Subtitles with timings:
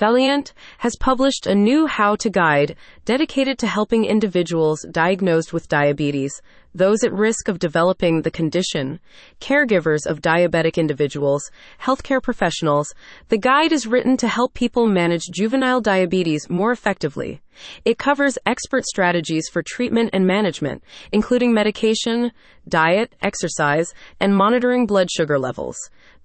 [0.00, 6.40] Valleant has published a new how to guide dedicated to helping individuals diagnosed with diabetes,
[6.74, 9.00] those at risk of developing the condition,
[9.40, 11.50] caregivers of diabetic individuals,
[11.82, 12.94] healthcare professionals.
[13.28, 17.40] The guide is written to help people manage juvenile diabetes more effectively.
[17.84, 20.82] It covers expert strategies for treatment and management,
[21.12, 22.32] including medication,
[22.68, 25.76] diet, exercise, and monitoring blood sugar levels.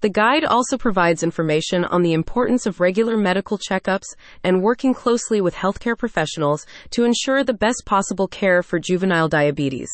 [0.02, 5.40] The guide also provides information on the importance of regular medical checkups and working closely
[5.40, 9.88] with healthcare professionals to ensure the best possible care for juvenile diabetes.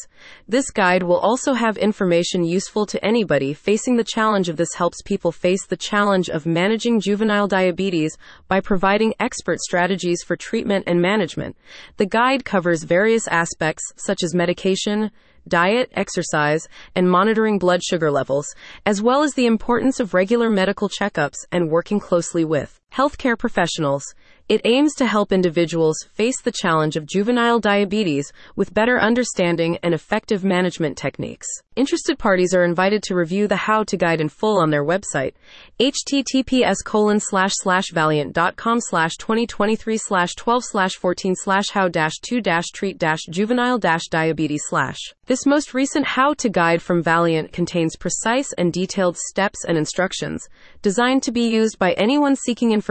[0.49, 5.01] This guide will also have information useful to anybody facing the challenge of this helps
[5.01, 8.19] people face the challenge of managing juvenile diabetes
[8.49, 11.57] by providing expert strategies for treatment and management.
[11.97, 15.13] The guide covers various aspects such as medication,
[15.47, 18.47] diet, exercise, and monitoring blood sugar levels,
[18.85, 24.05] as well as the importance of regular medical checkups and working closely with healthcare professionals.
[24.49, 29.95] It aims to help individuals face the challenge of juvenile diabetes with better understanding and
[29.95, 31.47] effective management techniques.
[31.75, 35.33] Interested parties are invited to review the how to guide in full on their website,
[35.81, 42.43] https colon slash slash valleant.com slash 2023 slash 12 slash 14 slash how dash 2
[42.43, 44.99] dash treat dash juvenile dash diabetes slash.
[45.27, 50.47] This most recent how to guide from Valleant contains precise and detailed steps and instructions
[50.83, 52.82] designed to be used by anyone seeking information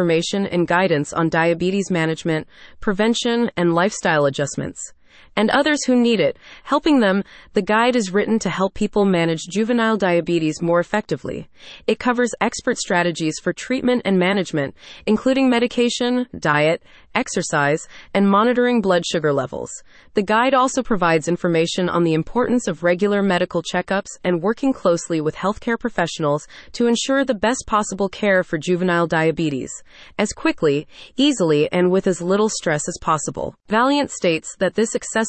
[0.46, 2.48] and guidance on diabetes management,
[2.80, 4.94] prevention, and lifestyle adjustments
[5.36, 7.24] and others who need it, helping them.
[7.54, 11.50] The guide is written to help people manage juvenile diabetes more effectively.
[11.88, 16.84] It covers expert strategies for treatment and management, including medication, diet,
[17.16, 19.72] exercise, and monitoring blood sugar levels.
[20.14, 25.22] The guide also provides information on the importance of regular medical checkups and working closely
[25.22, 29.72] with healthcare professionals to ensure the best possible care for juvenile diabetes,
[30.18, 30.88] as quickly,
[31.18, 33.56] easily, and with as little stress as possible.
[33.70, 35.21] Valleant states that this accessible,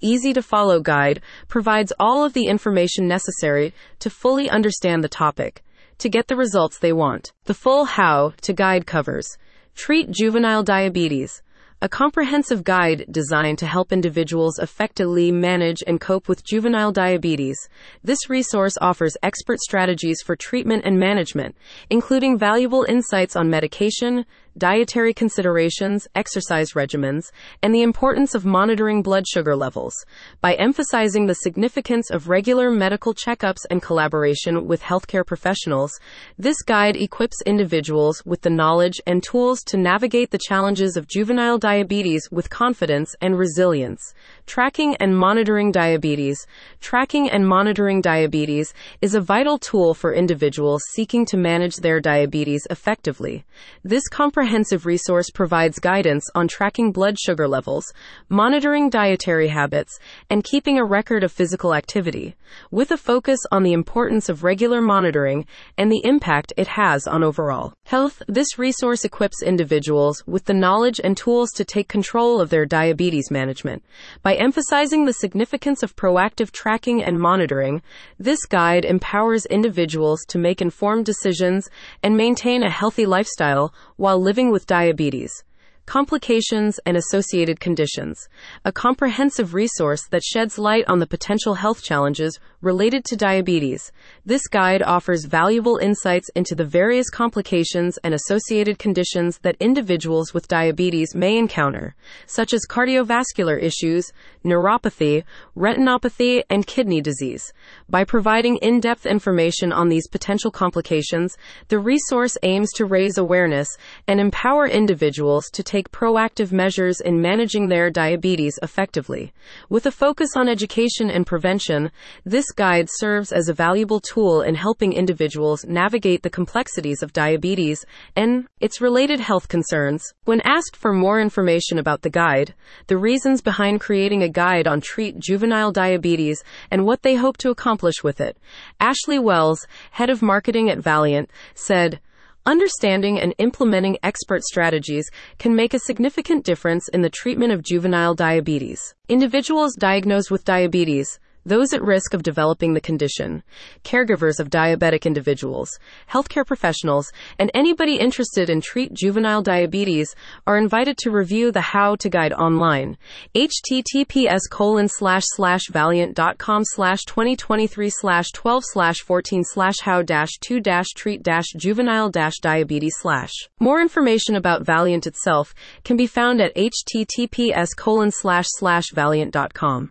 [0.00, 5.62] easy to follow guide provides all of the information necessary to fully understand the topic
[5.98, 7.32] to get the results they want.
[7.44, 9.36] The full how to guide covers
[9.74, 11.42] Treat Juvenile Diabetes,
[11.82, 17.56] a comprehensive guide designed to help individuals effectively manage and cope with juvenile diabetes.
[18.04, 21.56] This resource offers expert strategies for treatment and management,
[21.88, 24.26] including valuable insights on medication,
[24.58, 27.30] dietary considerations, exercise regimens,
[27.62, 29.94] and the importance of monitoring blood sugar levels.
[30.40, 35.92] By emphasizing the significance of regular medical checkups and collaboration with healthcare professionals,
[36.38, 41.58] this guide equips individuals with the knowledge and tools to navigate the challenges of juvenile
[41.58, 44.14] diabetes with confidence and resilience.
[44.46, 46.44] Tracking and monitoring diabetes.
[46.80, 52.66] Tracking and monitoring diabetes is a vital tool for individuals seeking to manage their diabetes
[52.68, 53.44] effectively.
[53.84, 57.92] This comprehensive resource provides guidance on tracking blood sugar levels,
[58.28, 62.36] monitoring dietary habits, and keeping a record of physical activity,
[62.70, 65.46] with a focus on the importance of regular monitoring
[65.78, 68.22] and the impact it has on overall health.
[68.28, 73.30] This resource equips individuals with the knowledge and tools to take control of their diabetes
[73.30, 73.82] management.
[74.22, 77.82] By emphasizing the significance of proactive tracking and monitoring,
[78.18, 81.68] this guide empowers individuals to make informed decisions
[82.02, 85.42] and maintain a healthy lifestyle while living with diabetes
[85.90, 88.28] complications, and associated conditions,
[88.64, 93.90] a comprehensive resource that sheds light on the potential health challenges related to diabetes.
[94.24, 100.46] This guide offers valuable insights into the various complications and associated conditions that individuals with
[100.46, 104.12] diabetes may encounter, such as cardiovascular issues,
[104.44, 105.24] neuropathy,
[105.56, 107.52] retinopathy, and kidney disease.
[107.88, 111.36] By providing in depth information on these potential complications,
[111.66, 113.68] the resource aims to raise awareness
[114.06, 119.32] and empower individuals to take take proactive measures in managing their diabetes effectively.
[119.70, 121.90] With a focus on education and prevention,
[122.26, 127.86] this guide serves as a valuable tool in helping individuals navigate the complexities of diabetes
[128.14, 130.04] and its related health concerns.
[130.24, 132.54] When asked for more information about the guide,
[132.88, 137.50] the reasons behind creating a guide on treat juvenile diabetes and what they hope to
[137.50, 138.36] accomplish with it,
[138.80, 142.00] Ashley Wells, head of marketing at Valleant, said,
[142.46, 148.14] Understanding and implementing expert strategies can make a significant difference in the treatment of juvenile
[148.14, 148.94] diabetes.
[149.10, 151.18] Individuals diagnosed with diabetes
[151.50, 153.42] those at risk of developing the condition,
[153.82, 155.68] caregivers of diabetic individuals,
[156.08, 157.10] healthcare professionals,
[157.40, 160.14] and anybody interested in treat juvenile diabetes
[160.46, 162.96] are invited to review the How to Guide online.
[163.34, 170.60] https colon slash slash valleant.com slash 2023 slash 12 slash 14 slash how dash 2
[170.60, 173.32] dash treat dash juvenile dash diabetes slash.
[173.58, 175.52] More information about Valleant itself
[175.82, 179.88] can be found at https colon slash slash valleant.com.